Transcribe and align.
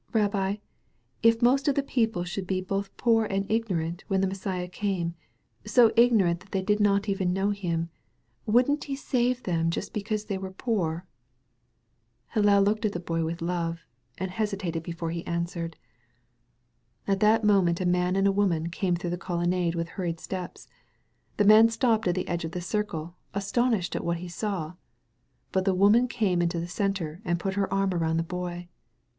"Rabbi, 0.13 0.55
if 1.21 1.43
most 1.43 1.67
of 1.67 1.75
the 1.75 1.83
people 1.83 2.23
should 2.23 2.47
be 2.47 2.59
both 2.59 2.97
poor 2.97 3.25
and 3.25 3.45
ignorant 3.51 4.03
when 4.07 4.19
the 4.19 4.25
Messiah 4.25 4.67
came, 4.67 5.13
so 5.63 5.91
ignorant 5.95 6.39
that 6.39 6.51
they 6.51 6.63
did 6.63 6.79
not 6.79 7.07
even 7.07 7.31
know 7.33 7.51
Him, 7.51 7.91
wouldn't 8.47 8.85
He 8.85 8.95
save 8.95 9.43
them 9.43 9.69
just 9.69 9.93
because 9.93 10.25
they 10.25 10.39
were 10.39 10.49
poor?" 10.53 11.05
Hillel 12.29 12.63
looked 12.63 12.83
at 12.83 12.93
the 12.93 12.99
Boy 12.99 13.23
with 13.23 13.43
love, 13.43 13.85
and 14.17 14.31
hesitated 14.31 14.81
before 14.81 15.11
he 15.11 15.23
answered. 15.27 15.77
THE 17.05 17.13
VALLEY 17.13 17.13
OF 17.13 17.13
VISION 17.13 17.13
At 17.13 17.19
that 17.19 17.47
moment 17.47 17.79
a 17.81 17.85
man 17.85 18.15
and 18.15 18.25
a 18.25 18.31
woman 18.31 18.71
came 18.71 18.95
through 18.95 19.11
the 19.11 19.17
colonnade 19.19 19.75
with 19.75 19.89
hurried 19.89 20.19
steps. 20.19 20.67
The 21.37 21.45
man 21.45 21.67
sU^ped 21.67 22.07
at 22.07 22.15
the 22.15 22.27
edge 22.27 22.43
of 22.43 22.53
the 22.53 22.59
dtde, 22.59 23.13
astonished 23.35 23.95
at 23.95 24.03
what 24.03 24.17
he 24.17 24.27
saw. 24.27 24.73
But 25.51 25.63
the 25.65 25.75
woman 25.75 26.07
came 26.07 26.41
into 26.41 26.59
the 26.59 26.67
centre 26.67 27.21
and 27.23 27.39
put 27.39 27.53
her 27.53 27.71
arm 27.71 27.93
around 27.93 28.17
the 28.17 28.23
Boy. 28.23 28.67